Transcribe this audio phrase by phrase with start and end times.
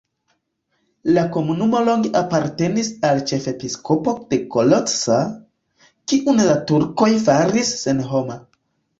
[1.15, 5.17] La komunumo longe apartenis al ĉefepiskopo de Kalocsa,
[6.13, 8.39] kiun la turkoj faris senhoma.